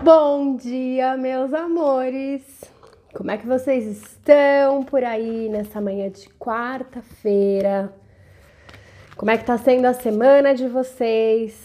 Bom 0.00 0.56
dia, 0.56 1.16
meus 1.16 1.52
amores! 1.52 2.64
Como 3.12 3.30
é 3.30 3.36
que 3.36 3.46
vocês 3.46 3.86
estão 3.86 4.82
por 4.82 5.04
aí 5.04 5.48
nessa 5.48 5.80
manhã 5.80 6.10
de 6.10 6.28
quarta-feira? 6.30 7.92
Como 9.16 9.30
é 9.30 9.38
que 9.38 9.44
tá 9.44 9.56
sendo 9.58 9.84
a 9.84 9.92
semana 9.92 10.54
de 10.54 10.66
vocês? 10.66 11.62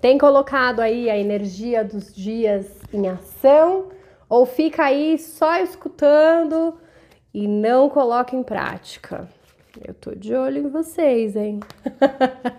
Tem 0.00 0.16
colocado 0.16 0.80
aí 0.80 1.10
a 1.10 1.18
energia 1.18 1.84
dos 1.84 2.14
dias 2.14 2.66
em 2.92 3.08
ação 3.08 3.88
ou 4.28 4.46
fica 4.46 4.84
aí 4.84 5.18
só 5.18 5.58
escutando 5.58 6.78
e 7.34 7.46
não 7.46 7.90
coloca 7.90 8.34
em 8.34 8.42
prática? 8.42 9.28
Eu 9.86 9.92
tô 9.92 10.12
de 10.12 10.34
olho 10.34 10.58
em 10.58 10.70
vocês, 10.70 11.36
hein? 11.36 11.60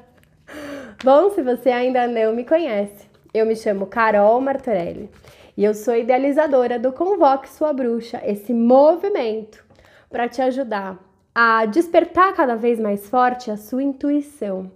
Bom, 1.03 1.31
se 1.31 1.41
você 1.41 1.69
ainda 1.69 2.05
não 2.05 2.35
me 2.35 2.45
conhece, 2.45 3.12
eu 3.33 3.47
me 3.47 3.55
chamo 3.55 3.87
Carol 3.87 4.39
Martorelli 4.39 5.09
e 5.57 5.63
eu 5.63 5.73
sou 5.73 5.95
idealizadora 5.95 6.77
do 6.77 6.91
Convoque 6.91 7.49
Sua 7.49 7.73
Bruxa, 7.73 8.21
esse 8.23 8.53
movimento 8.53 9.65
para 10.07 10.29
te 10.29 10.39
ajudar 10.39 10.99
a 11.33 11.65
despertar 11.65 12.35
cada 12.35 12.55
vez 12.55 12.79
mais 12.79 13.09
forte 13.09 13.49
a 13.49 13.57
sua 13.57 13.81
intuição 13.81 14.71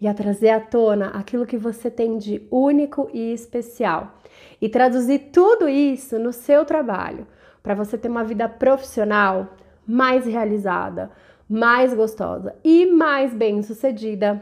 e 0.00 0.06
a 0.06 0.14
trazer 0.14 0.50
à 0.50 0.60
tona 0.60 1.08
aquilo 1.08 1.44
que 1.44 1.58
você 1.58 1.90
tem 1.90 2.16
de 2.16 2.46
único 2.48 3.10
e 3.12 3.32
especial 3.32 4.14
e 4.60 4.68
traduzir 4.68 5.30
tudo 5.32 5.68
isso 5.68 6.16
no 6.16 6.32
seu 6.32 6.64
trabalho 6.64 7.26
para 7.60 7.74
você 7.74 7.98
ter 7.98 8.08
uma 8.08 8.22
vida 8.22 8.48
profissional 8.48 9.48
mais 9.84 10.24
realizada, 10.26 11.10
mais 11.48 11.92
gostosa 11.92 12.54
e 12.62 12.86
mais 12.86 13.34
bem-sucedida, 13.34 14.40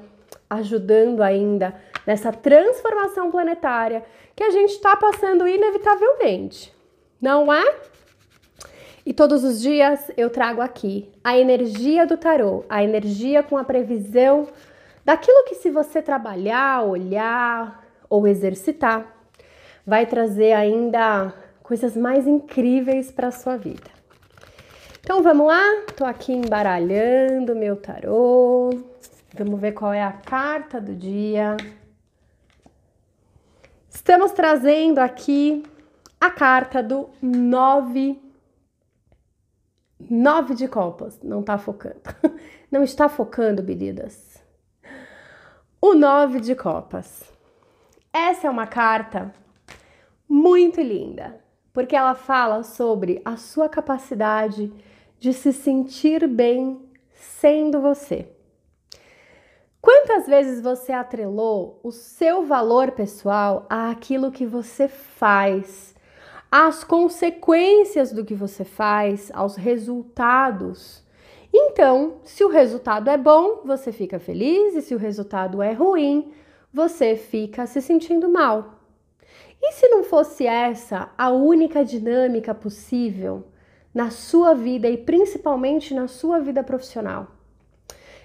ajudando 0.50 1.22
ainda 1.22 1.74
nessa 2.06 2.32
transformação 2.32 3.30
planetária 3.30 4.04
que 4.34 4.42
a 4.42 4.50
gente 4.50 4.70
está 4.70 4.96
passando 4.96 5.46
inevitavelmente, 5.46 6.74
não 7.20 7.52
é? 7.52 7.64
E 9.06 9.12
todos 9.12 9.44
os 9.44 9.60
dias 9.60 10.10
eu 10.16 10.30
trago 10.30 10.62
aqui 10.62 11.10
a 11.22 11.36
energia 11.38 12.06
do 12.06 12.16
tarô, 12.16 12.64
a 12.68 12.82
energia 12.82 13.42
com 13.42 13.56
a 13.58 13.64
previsão 13.64 14.48
daquilo 15.04 15.44
que, 15.44 15.56
se 15.56 15.70
você 15.70 16.00
trabalhar, 16.00 16.82
olhar 16.82 17.84
ou 18.08 18.26
exercitar, 18.26 19.06
vai 19.86 20.06
trazer 20.06 20.52
ainda 20.52 21.34
coisas 21.62 21.96
mais 21.96 22.26
incríveis 22.26 23.10
para 23.10 23.28
a 23.28 23.32
sua 23.32 23.56
vida. 23.56 23.92
Então 25.00 25.22
vamos 25.22 25.46
lá? 25.46 25.82
Tô 25.94 26.06
aqui 26.06 26.32
embaralhando 26.32 27.54
meu 27.54 27.76
tarô. 27.76 28.70
Vamos 29.34 29.60
ver 29.60 29.72
qual 29.72 29.92
é 29.92 30.02
a 30.02 30.12
carta 30.12 30.80
do 30.80 30.94
dia. 30.94 31.58
Estamos 33.94 34.32
trazendo 34.32 34.98
aqui 34.98 35.62
a 36.20 36.28
carta 36.28 36.82
do 36.82 37.08
nove, 37.22 38.20
nove 40.10 40.54
de 40.54 40.66
copas. 40.66 41.18
Não 41.22 41.44
tá 41.44 41.56
focando. 41.56 42.00
Não 42.70 42.82
está 42.82 43.08
focando, 43.08 43.64
queridas. 43.64 44.42
O 45.80 45.94
nove 45.94 46.40
de 46.40 46.56
copas. 46.56 47.22
Essa 48.12 48.48
é 48.48 48.50
uma 48.50 48.66
carta 48.66 49.32
muito 50.28 50.80
linda, 50.80 51.40
porque 51.72 51.94
ela 51.94 52.16
fala 52.16 52.64
sobre 52.64 53.22
a 53.24 53.36
sua 53.36 53.68
capacidade 53.68 54.72
de 55.20 55.32
se 55.32 55.52
sentir 55.52 56.26
bem 56.26 56.84
sendo 57.12 57.80
você. 57.80 58.33
Quantas 59.84 60.26
vezes 60.26 60.62
você 60.62 60.92
atrelou 60.92 61.78
o 61.82 61.92
seu 61.92 62.46
valor 62.46 62.92
pessoal 62.92 63.66
àquilo 63.68 64.32
que 64.32 64.46
você 64.46 64.88
faz, 64.88 65.94
às 66.50 66.82
consequências 66.82 68.10
do 68.10 68.24
que 68.24 68.34
você 68.34 68.64
faz, 68.64 69.30
aos 69.34 69.56
resultados? 69.56 71.04
Então, 71.52 72.14
se 72.24 72.42
o 72.42 72.48
resultado 72.48 73.10
é 73.10 73.18
bom, 73.18 73.60
você 73.62 73.92
fica 73.92 74.18
feliz, 74.18 74.74
e 74.74 74.80
se 74.80 74.94
o 74.94 74.98
resultado 74.98 75.60
é 75.60 75.72
ruim, 75.72 76.32
você 76.72 77.14
fica 77.14 77.66
se 77.66 77.82
sentindo 77.82 78.26
mal. 78.26 78.76
E 79.60 79.72
se 79.72 79.86
não 79.88 80.02
fosse 80.02 80.46
essa 80.46 81.10
a 81.18 81.28
única 81.28 81.84
dinâmica 81.84 82.54
possível 82.54 83.44
na 83.92 84.08
sua 84.08 84.54
vida 84.54 84.88
e 84.88 84.96
principalmente 84.96 85.92
na 85.92 86.08
sua 86.08 86.40
vida 86.40 86.62
profissional? 86.62 87.43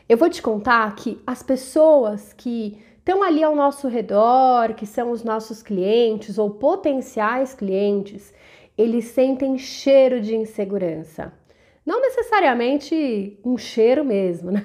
Eu 0.10 0.18
vou 0.18 0.28
te 0.28 0.42
contar 0.42 0.96
que 0.96 1.22
as 1.26 1.44
pessoas 1.44 2.34
que 2.34 2.82
estão 2.98 3.22
ali 3.22 3.44
ao 3.44 3.56
nosso 3.56 3.88
redor, 3.88 4.74
que 4.74 4.88
são 4.88 5.12
os 5.12 5.24
nossos 5.24 5.62
clientes 5.62 6.40
ou 6.40 6.50
potenciais 6.50 7.54
clientes, 7.54 8.34
eles 8.76 9.06
sentem 9.06 9.56
cheiro 9.60 10.20
de 10.20 10.36
insegurança. 10.36 11.32
Não 11.86 12.02
necessariamente 12.02 13.40
um 13.46 13.56
cheiro 13.56 14.04
mesmo, 14.04 14.50
né? 14.52 14.64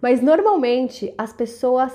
Mas 0.00 0.22
normalmente 0.22 1.12
as 1.18 1.32
pessoas 1.32 1.92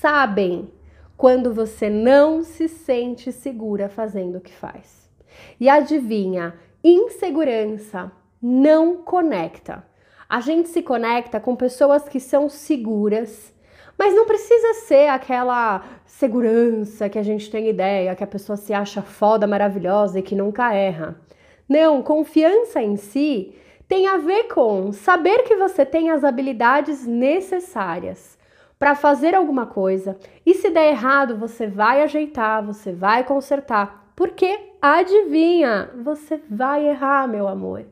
sabem 0.00 0.70
quando 1.16 1.52
você 1.52 1.90
não 1.90 2.44
se 2.44 2.68
sente 2.68 3.32
segura 3.32 3.88
fazendo 3.88 4.38
o 4.38 4.40
que 4.40 4.52
faz. 4.52 5.10
E 5.58 5.68
adivinha, 5.68 6.54
insegurança 6.84 8.12
não 8.40 8.98
conecta. 8.98 9.84
A 10.28 10.40
gente 10.40 10.68
se 10.68 10.82
conecta 10.82 11.40
com 11.40 11.56
pessoas 11.56 12.06
que 12.06 12.20
são 12.20 12.50
seguras, 12.50 13.50
mas 13.98 14.14
não 14.14 14.26
precisa 14.26 14.74
ser 14.74 15.08
aquela 15.08 15.82
segurança 16.04 17.08
que 17.08 17.18
a 17.18 17.22
gente 17.22 17.50
tem 17.50 17.70
ideia, 17.70 18.14
que 18.14 18.22
a 18.22 18.26
pessoa 18.26 18.54
se 18.54 18.74
acha 18.74 19.00
foda, 19.00 19.46
maravilhosa 19.46 20.18
e 20.18 20.22
que 20.22 20.34
nunca 20.34 20.74
erra. 20.74 21.18
Não, 21.66 22.02
confiança 22.02 22.82
em 22.82 22.96
si 22.96 23.54
tem 23.88 24.06
a 24.06 24.18
ver 24.18 24.44
com 24.48 24.92
saber 24.92 25.44
que 25.44 25.56
você 25.56 25.86
tem 25.86 26.10
as 26.10 26.22
habilidades 26.22 27.06
necessárias 27.06 28.38
para 28.78 28.94
fazer 28.94 29.34
alguma 29.34 29.64
coisa 29.64 30.18
e 30.44 30.52
se 30.52 30.68
der 30.68 30.90
errado, 30.90 31.38
você 31.38 31.66
vai 31.66 32.02
ajeitar, 32.02 32.62
você 32.62 32.92
vai 32.92 33.24
consertar, 33.24 34.12
porque 34.14 34.58
adivinha, 34.80 35.90
você 36.04 36.38
vai 36.50 36.86
errar, 36.86 37.26
meu 37.26 37.48
amor. 37.48 37.86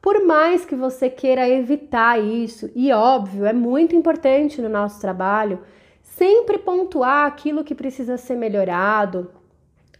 Por 0.00 0.24
mais 0.24 0.64
que 0.64 0.76
você 0.76 1.10
queira 1.10 1.48
evitar 1.48 2.18
isso, 2.18 2.70
e 2.74 2.92
óbvio, 2.92 3.44
é 3.44 3.52
muito 3.52 3.96
importante 3.96 4.62
no 4.62 4.68
nosso 4.68 5.00
trabalho 5.00 5.60
sempre 6.02 6.58
pontuar 6.58 7.26
aquilo 7.26 7.64
que 7.64 7.74
precisa 7.74 8.16
ser 8.16 8.36
melhorado, 8.36 9.30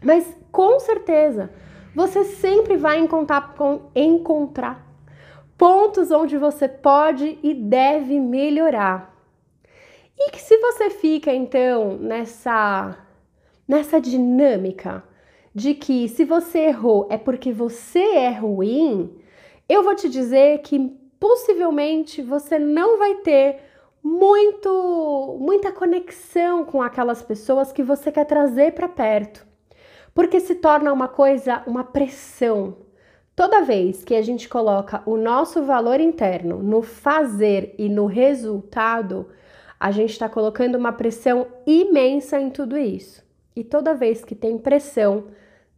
mas 0.03 0.37
com 0.51 0.79
certeza 0.81 1.51
você 1.95 2.25
sempre 2.25 2.77
vai 2.77 2.99
encontrar, 2.99 3.55
encontrar 3.95 4.87
pontos 5.57 6.13
onde 6.13 6.39
você 6.39 6.69
pode 6.69 7.39
e 7.43 7.53
deve 7.53 8.21
melhorar. 8.21 9.13
E 10.17 10.31
que 10.31 10.41
se 10.41 10.57
você 10.59 10.91
fica 10.91 11.33
então 11.33 11.97
nessa 11.99 12.97
nessa 13.67 14.01
dinâmica 14.01 15.05
de 15.55 15.75
que 15.75 16.09
se 16.09 16.25
você 16.25 16.61
errou 16.61 17.07
é 17.11 17.19
porque 17.19 17.53
você 17.53 17.99
é 17.99 18.31
ruim, 18.31 19.19
eu 19.69 19.83
vou 19.83 19.95
te 19.95 20.09
dizer 20.09 20.59
que 20.63 20.79
possivelmente 21.21 22.23
você 22.23 22.59
não 22.59 22.99
vai 22.99 23.17
ter 23.17 23.61
muito 24.03 25.37
muita 25.41 25.73
conexão 25.73 26.65
com 26.65 26.81
aquelas 26.81 27.23
pessoas 27.23 27.73
que 27.73 27.83
você 27.83 28.11
quer 28.11 28.25
trazer 28.25 28.73
para 28.73 28.89
perto. 28.89 29.47
Porque 30.15 30.41
se 30.41 30.55
torna 30.57 30.93
uma 30.93 31.09
coisa, 31.09 31.63
uma 31.67 31.85
pressão. 31.85 32.79
Toda 33.37 33.63
vez 33.63 34.03
que 34.03 34.17
a 34.17 34.23
gente 34.23 34.49
coloca 34.49 35.03
o 35.07 35.17
nosso 35.17 35.63
valor 35.63 36.01
interno 36.01 36.61
no 36.61 36.83
fazer 36.83 37.75
e 37.79 37.89
no 37.89 38.07
resultado, 38.07 39.29
a 39.79 39.93
gente 39.93 40.11
está 40.11 40.29
colocando 40.29 40.77
uma 40.77 40.93
pressão 40.93 41.47
imensa 41.65 42.41
em 42.41 42.51
tudo 42.51 42.77
isso. 42.77 43.23
E 43.55 43.63
toda 43.63 43.95
vez 43.95 44.25
que 44.25 44.35
tem 44.35 44.59
pressão, 44.59 45.27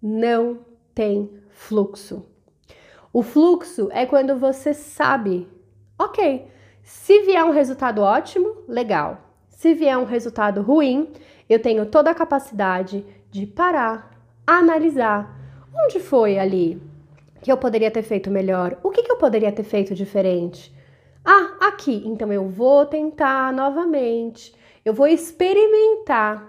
não 0.01 0.61
tem 0.95 1.31
fluxo. 1.51 2.30
O 3.13 3.23
fluxo 3.23 3.89
é 3.91 4.07
quando 4.07 4.37
você 4.37 4.73
sabe, 4.73 5.49
ok, 5.99 6.47
se 6.81 7.23
vier 7.23 7.45
um 7.45 7.51
resultado 7.51 8.03
ótimo, 8.03 8.59
legal. 8.69 9.19
Se 9.49 9.75
vier 9.75 9.99
um 9.99 10.05
resultado 10.05 10.63
ruim, 10.63 11.11
eu 11.49 11.61
tenho 11.61 11.87
toda 11.87 12.13
a 12.13 12.15
capacidade 12.15 13.05
de 13.29 13.47
parar, 13.47 14.17
analisar 14.47 15.37
onde 15.75 15.99
foi 15.99 16.39
ali 16.39 16.81
que 17.43 17.51
eu 17.51 17.57
poderia 17.57 17.91
ter 17.91 18.03
feito 18.03 18.31
melhor, 18.31 18.79
o 18.83 18.91
que, 18.91 19.03
que 19.03 19.11
eu 19.11 19.17
poderia 19.17 19.51
ter 19.51 19.65
feito 19.65 19.93
diferente. 19.93 20.73
Ah, 21.25 21.57
aqui, 21.69 22.05
então 22.07 22.33
eu 22.33 22.49
vou 22.49 22.87
tentar 22.87 23.53
novamente, 23.53 24.55
eu 24.85 24.95
vou 24.95 25.09
experimentar, 25.09 26.49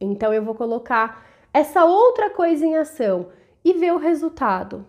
então 0.00 0.32
eu 0.32 0.44
vou 0.44 0.54
colocar 0.54 1.26
essa 1.52 1.84
outra 1.84 2.30
coisa 2.30 2.64
em 2.64 2.76
ação 2.76 3.30
e 3.64 3.72
ver 3.72 3.92
o 3.92 3.98
resultado 3.98 4.86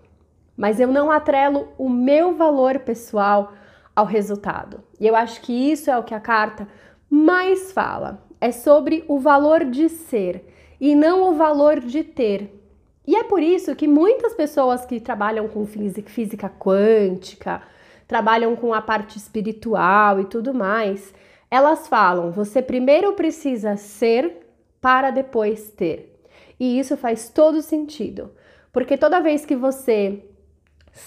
mas 0.59 0.77
eu 0.77 0.89
não 0.89 1.09
atrelo 1.09 1.69
o 1.77 1.87
meu 1.87 2.35
valor 2.35 2.79
pessoal 2.79 3.53
ao 3.95 4.05
resultado. 4.05 4.83
E 4.99 5.07
eu 5.07 5.15
acho 5.15 5.39
que 5.39 5.53
isso 5.53 5.89
é 5.89 5.97
o 5.97 6.03
que 6.03 6.13
a 6.13 6.19
carta 6.19 6.67
mais 7.09 7.71
fala. 7.71 8.27
É 8.41 8.51
sobre 8.51 9.05
o 9.07 9.19
valor 9.19 9.63
de 9.63 9.87
ser 9.87 10.45
e 10.77 10.95
não 10.95 11.29
o 11.29 11.35
valor 11.35 11.79
de 11.79 12.03
ter. 12.03 12.61
E 13.07 13.15
é 13.15 13.23
por 13.23 13.41
isso 13.41 13.73
que 13.73 13.87
muitas 13.87 14.33
pessoas 14.33 14.85
que 14.85 14.99
trabalham 14.99 15.47
com 15.47 15.65
física 15.65 16.49
quântica, 16.49 17.61
trabalham 18.05 18.53
com 18.53 18.73
a 18.73 18.81
parte 18.81 19.17
espiritual 19.17 20.19
e 20.19 20.25
tudo 20.25 20.53
mais, 20.53 21.13
elas 21.49 21.87
falam: 21.87 22.31
você 22.31 22.61
primeiro 22.61 23.13
precisa 23.13 23.77
ser 23.77 24.45
para 24.81 25.09
depois 25.09 25.69
ter. 25.71 26.21
E 26.59 26.77
isso 26.77 26.97
faz 26.97 27.29
todo 27.29 27.61
sentido, 27.61 28.33
porque 28.73 28.97
toda 28.97 29.21
vez 29.21 29.45
que 29.45 29.55
você 29.55 30.25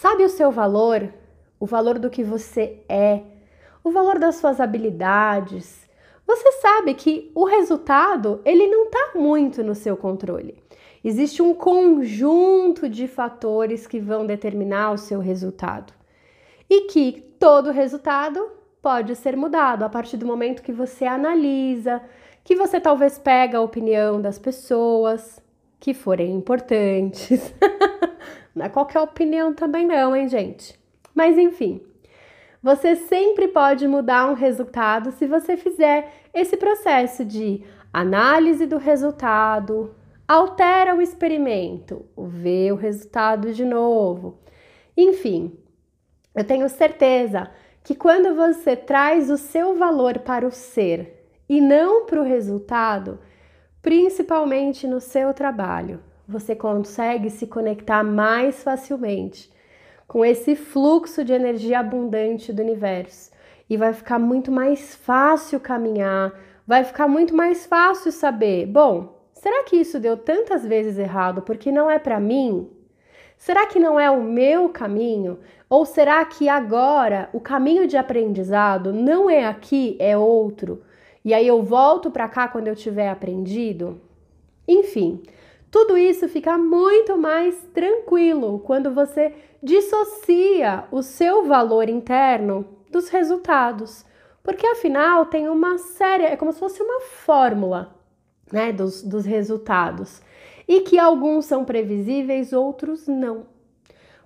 sabe 0.00 0.24
o 0.24 0.28
seu 0.28 0.50
valor, 0.50 1.12
o 1.58 1.66
valor 1.66 1.98
do 1.98 2.10
que 2.10 2.22
você 2.22 2.80
é, 2.88 3.22
o 3.84 3.90
valor 3.90 4.18
das 4.18 4.36
suas 4.36 4.60
habilidades, 4.60 5.88
você 6.26 6.52
sabe 6.52 6.94
que 6.94 7.30
o 7.34 7.44
resultado 7.44 8.40
ele 8.44 8.66
não 8.66 8.84
está 8.84 9.12
muito 9.16 9.62
no 9.62 9.74
seu 9.74 9.96
controle. 9.96 10.62
Existe 11.04 11.42
um 11.42 11.52
conjunto 11.52 12.88
de 12.88 13.08
fatores 13.08 13.86
que 13.86 13.98
vão 13.98 14.24
determinar 14.24 14.92
o 14.92 14.98
seu 14.98 15.18
resultado 15.18 15.92
e 16.70 16.82
que 16.82 17.20
todo 17.40 17.72
resultado 17.72 18.50
pode 18.80 19.16
ser 19.16 19.36
mudado 19.36 19.84
a 19.84 19.88
partir 19.88 20.16
do 20.16 20.26
momento 20.26 20.62
que 20.62 20.72
você 20.72 21.04
analisa, 21.04 22.00
que 22.44 22.54
você 22.54 22.80
talvez 22.80 23.18
pega 23.18 23.58
a 23.58 23.62
opinião 23.62 24.20
das 24.20 24.38
pessoas 24.38 25.42
que 25.78 25.92
forem 25.92 26.32
importantes. 26.34 27.52
não 28.54 28.66
é 28.66 28.68
qualquer 28.68 29.00
opinião 29.00 29.54
também 29.54 29.86
não, 29.86 30.14
hein, 30.14 30.28
gente? 30.28 30.78
Mas 31.14 31.38
enfim, 31.38 31.80
você 32.62 32.94
sempre 32.94 33.48
pode 33.48 33.88
mudar 33.88 34.30
um 34.30 34.34
resultado 34.34 35.10
se 35.12 35.26
você 35.26 35.56
fizer 35.56 36.12
esse 36.32 36.56
processo 36.56 37.24
de 37.24 37.64
análise 37.92 38.66
do 38.66 38.78
resultado, 38.78 39.94
altera 40.26 40.94
o 40.94 41.02
experimento, 41.02 42.06
vê 42.16 42.70
o 42.70 42.76
resultado 42.76 43.52
de 43.52 43.64
novo. 43.64 44.38
Enfim, 44.96 45.58
eu 46.34 46.44
tenho 46.44 46.68
certeza 46.68 47.50
que 47.82 47.94
quando 47.94 48.34
você 48.34 48.76
traz 48.76 49.28
o 49.28 49.36
seu 49.36 49.74
valor 49.74 50.20
para 50.20 50.46
o 50.46 50.50
ser 50.50 51.26
e 51.48 51.60
não 51.60 52.06
para 52.06 52.20
o 52.20 52.24
resultado, 52.24 53.18
principalmente 53.82 54.86
no 54.86 55.00
seu 55.00 55.34
trabalho, 55.34 56.00
você 56.26 56.54
consegue 56.54 57.30
se 57.30 57.46
conectar 57.46 58.02
mais 58.02 58.62
facilmente 58.62 59.52
com 60.06 60.24
esse 60.24 60.54
fluxo 60.54 61.24
de 61.24 61.32
energia 61.32 61.80
abundante 61.80 62.52
do 62.52 62.62
universo 62.62 63.30
e 63.68 63.76
vai 63.76 63.92
ficar 63.92 64.18
muito 64.18 64.52
mais 64.52 64.94
fácil 64.94 65.58
caminhar, 65.58 66.32
vai 66.66 66.84
ficar 66.84 67.08
muito 67.08 67.34
mais 67.34 67.64
fácil 67.64 68.12
saber, 68.12 68.66
bom, 68.66 69.18
será 69.32 69.64
que 69.64 69.76
isso 69.76 69.98
deu 69.98 70.16
tantas 70.16 70.66
vezes 70.66 70.98
errado 70.98 71.40
porque 71.42 71.72
não 71.72 71.90
é 71.90 71.98
para 71.98 72.20
mim? 72.20 72.68
Será 73.38 73.66
que 73.66 73.80
não 73.80 73.98
é 73.98 74.10
o 74.10 74.22
meu 74.22 74.68
caminho? 74.68 75.38
Ou 75.68 75.86
será 75.86 76.24
que 76.24 76.48
agora 76.48 77.30
o 77.32 77.40
caminho 77.40 77.88
de 77.88 77.96
aprendizado 77.96 78.92
não 78.92 79.28
é 79.30 79.46
aqui, 79.46 79.96
é 79.98 80.16
outro? 80.16 80.82
E 81.24 81.32
aí 81.32 81.46
eu 81.46 81.62
volto 81.62 82.10
para 82.10 82.28
cá 82.28 82.46
quando 82.46 82.68
eu 82.68 82.76
tiver 82.76 83.08
aprendido? 83.08 84.00
Enfim, 84.68 85.22
tudo 85.72 85.96
isso 85.96 86.28
fica 86.28 86.58
muito 86.58 87.16
mais 87.16 87.56
tranquilo 87.72 88.58
quando 88.58 88.92
você 88.92 89.34
dissocia 89.62 90.84
o 90.92 91.02
seu 91.02 91.46
valor 91.46 91.88
interno 91.88 92.66
dos 92.90 93.08
resultados, 93.08 94.04
porque 94.42 94.66
afinal 94.66 95.24
tem 95.24 95.48
uma 95.48 95.78
série, 95.78 96.24
é 96.24 96.36
como 96.36 96.52
se 96.52 96.58
fosse 96.58 96.82
uma 96.82 97.00
fórmula 97.00 97.96
né, 98.52 98.70
dos, 98.70 99.02
dos 99.02 99.24
resultados, 99.24 100.20
e 100.68 100.82
que 100.82 100.98
alguns 100.98 101.46
são 101.46 101.64
previsíveis, 101.64 102.52
outros 102.52 103.08
não. 103.08 103.46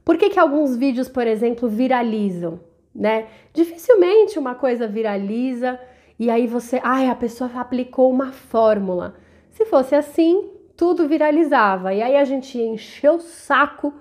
Por 0.04 0.18
que, 0.18 0.30
que 0.30 0.40
alguns 0.40 0.76
vídeos, 0.76 1.08
por 1.08 1.28
exemplo, 1.28 1.68
viralizam? 1.68 2.58
Né? 2.92 3.28
Dificilmente 3.54 4.36
uma 4.36 4.56
coisa 4.56 4.88
viraliza 4.88 5.78
e 6.18 6.28
aí 6.28 6.48
você, 6.48 6.80
ai, 6.82 7.08
a 7.08 7.14
pessoa 7.14 7.48
aplicou 7.54 8.10
uma 8.10 8.32
fórmula. 8.32 9.14
Se 9.50 9.64
fosse 9.64 9.94
assim, 9.94 10.55
tudo 10.76 11.08
viralizava. 11.08 11.94
E 11.94 12.02
aí 12.02 12.16
a 12.16 12.24
gente 12.24 12.58
encheu 12.58 13.14
o 13.14 13.20
saco 13.20 13.94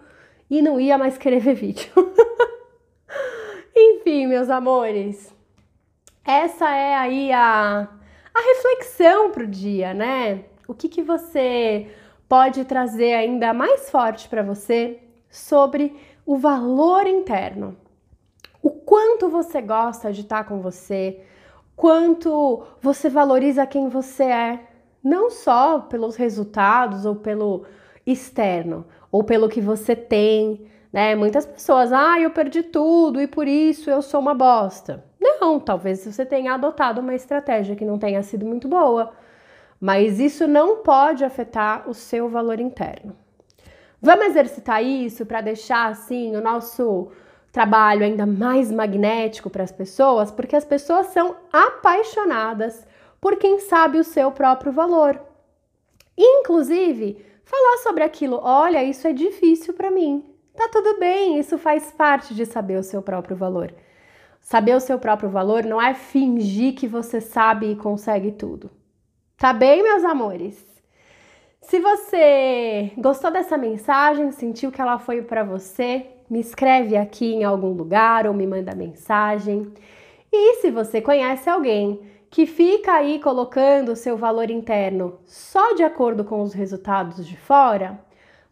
e 0.50 0.62
não 0.62 0.80
ia 0.80 0.98
mais 0.98 1.18
querer 1.18 1.40
ver 1.40 1.56
vídeo. 1.56 1.92
Enfim, 3.76 4.28
meus 4.28 4.50
amores, 4.50 5.34
essa 6.24 6.70
é 6.70 6.96
aí 6.96 7.32
a, 7.32 7.88
a 8.34 8.40
reflexão 8.40 9.32
para 9.32 9.44
o 9.44 9.48
dia, 9.48 9.94
né? 9.94 10.46
O 10.68 10.74
que, 10.74 10.88
que 10.90 11.02
você 11.02 11.88
pode 12.28 12.66
trazer 12.66 13.14
ainda 13.14 13.54
mais 13.54 13.90
forte 13.90 14.28
para 14.28 14.42
você 14.42 15.00
sobre 15.30 15.96
o 16.26 16.38
valor 16.38 17.06
interno. 17.06 17.78
O 18.62 18.72
quanto 18.72 19.30
você 19.30 19.62
gosta 19.62 20.12
de 20.12 20.22
estar 20.22 20.46
com 20.46 20.60
você, 20.60 21.22
quanto 21.76 22.64
você 22.82 23.10
valoriza 23.10 23.68
quem 23.68 23.90
você 23.90 24.24
é, 24.24 24.60
não 25.06 25.30
só 25.30 25.82
pelos 25.82 26.16
resultados 26.16 27.06
ou 27.06 27.16
pelo 27.16 27.64
externo, 28.08 28.88
ou 29.12 29.24
pelo 29.24 29.48
que 29.48 29.62
você 29.62 29.96
tem, 29.96 30.66
né? 30.92 31.14
Muitas 31.14 31.46
pessoas, 31.46 31.94
ah, 31.94 32.20
eu 32.20 32.32
perdi 32.32 32.64
tudo 32.64 33.22
e 33.22 33.28
por 33.28 33.48
isso 33.48 33.88
eu 33.88 34.02
sou 34.02 34.20
uma 34.20 34.34
bosta. 34.34 35.06
Não, 35.22 35.60
talvez 35.60 36.04
você 36.04 36.26
tenha 36.26 36.56
adotado 36.56 37.02
uma 37.02 37.14
estratégia 37.14 37.76
que 37.76 37.86
não 37.86 38.00
tenha 38.00 38.24
sido 38.24 38.48
muito 38.48 38.68
boa, 38.68 39.14
mas 39.80 40.20
isso 40.20 40.48
não 40.48 40.78
pode 40.78 41.24
afetar 41.24 41.88
o 41.88 41.94
seu 41.94 42.28
valor 42.28 42.60
interno. 42.60 43.16
Vamos 44.02 44.26
exercitar 44.26 44.84
isso 44.84 45.24
para 45.24 45.40
deixar 45.40 45.90
assim 45.90 46.36
o 46.36 46.42
nosso 46.42 47.12
trabalho 47.52 48.04
ainda 48.04 48.26
mais 48.26 48.72
magnético 48.72 49.52
para 49.52 49.64
as 49.64 49.72
pessoas, 49.72 50.32
porque 50.32 50.56
as 50.56 50.66
pessoas 50.66 51.08
são 51.08 51.36
apaixonadas 51.54 52.86
por 53.26 53.38
quem 53.38 53.58
sabe 53.58 53.98
o 53.98 54.04
seu 54.04 54.32
próprio 54.32 54.72
valor. 54.72 55.20
Inclusive, 56.16 57.26
falar 57.44 57.78
sobre 57.78 58.04
aquilo, 58.04 58.40
olha, 58.40 58.84
isso 58.84 59.08
é 59.08 59.14
difícil 59.14 59.74
para 59.74 59.90
mim. 59.90 60.24
Tá 60.54 60.70
tudo 60.72 61.00
bem, 61.00 61.40
isso 61.40 61.58
faz 61.58 61.92
parte 61.92 62.36
de 62.36 62.46
saber 62.46 62.78
o 62.78 62.84
seu 62.84 63.02
próprio 63.02 63.36
valor. 63.36 63.74
Saber 64.40 64.76
o 64.76 64.80
seu 64.80 65.00
próprio 65.00 65.28
valor 65.28 65.66
não 65.66 65.82
é 65.82 65.96
fingir 65.96 66.76
que 66.76 66.88
você 66.88 67.20
sabe 67.20 67.72
e 67.72 67.76
consegue 67.76 68.32
tudo. 68.32 68.70
Tá 69.36 69.52
bem, 69.52 69.82
meus 69.82 70.04
amores? 70.04 70.64
Se 71.62 71.80
você 71.80 72.92
gostou 72.96 73.32
dessa 73.32 73.58
mensagem, 73.58 74.32
sentiu 74.34 74.72
que 74.72 74.80
ela 74.80 75.00
foi 75.00 75.24
para 75.24 75.44
você, 75.44 76.06
me 76.30 76.40
escreve 76.40 76.96
aqui 76.96 77.34
em 77.34 77.44
algum 77.44 77.72
lugar 77.72 78.28
ou 78.28 78.36
me 78.36 78.46
manda 78.46 78.76
mensagem. 78.76 79.74
E 80.32 80.62
se 80.62 80.70
você 80.70 81.02
conhece 81.02 81.50
alguém 81.50 82.14
que 82.36 82.46
fica 82.46 82.92
aí 82.92 83.18
colocando 83.18 83.94
o 83.94 83.96
seu 83.96 84.18
valor 84.18 84.52
interno 84.52 85.20
só 85.26 85.74
de 85.74 85.84
acordo 85.84 86.26
com 86.26 86.42
os 86.42 86.52
resultados 86.54 87.26
de 87.26 87.38
fora, 87.38 87.98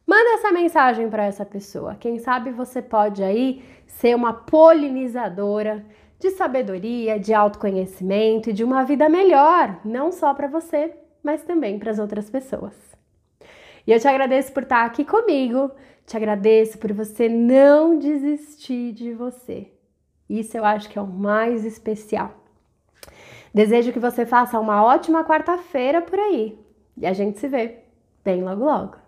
manda 0.08 0.36
essa 0.36 0.54
mensagem 0.54 1.10
para 1.10 1.26
essa 1.26 1.46
pessoa. 1.46 1.94
Quem 1.96 2.18
sabe 2.18 2.50
você 2.50 2.82
pode 2.82 3.22
aí 3.22 3.62
ser 3.86 4.16
uma 4.16 4.32
polinizadora 4.32 5.86
de 6.18 6.30
sabedoria, 6.30 7.20
de 7.20 7.34
autoconhecimento 7.34 8.52
e 8.52 8.54
de 8.54 8.64
uma 8.64 8.86
vida 8.86 9.10
melhor, 9.10 9.78
não 9.84 10.14
só 10.14 10.34
para 10.34 10.48
você, 10.48 10.96
mas 11.22 11.44
também 11.44 11.78
para 11.78 11.92
as 11.92 12.00
outras 12.00 12.30
pessoas. 12.30 12.74
E 13.86 13.92
eu 13.92 14.00
te 14.00 14.08
agradeço 14.08 14.54
por 14.54 14.64
estar 14.64 14.86
aqui 14.86 15.04
comigo, 15.04 15.70
te 16.06 16.16
agradeço 16.16 16.78
por 16.78 16.94
você 16.94 17.28
não 17.28 18.00
desistir 18.00 18.94
de 18.94 19.12
você. 19.12 19.74
Isso 20.30 20.56
eu 20.56 20.64
acho 20.64 20.90
que 20.90 20.98
é 20.98 21.02
o 21.02 21.06
mais 21.06 21.66
especial. 21.66 22.43
Desejo 23.54 23.94
que 23.94 24.00
você 24.00 24.26
faça 24.26 24.60
uma 24.60 24.84
ótima 24.84 25.24
quarta-feira 25.24 26.02
por 26.02 26.20
aí. 26.20 26.60
E 26.98 27.06
a 27.06 27.14
gente 27.14 27.40
se 27.40 27.48
vê 27.48 27.84
bem 28.24 28.44
logo 28.44 28.66
logo. 28.66 29.03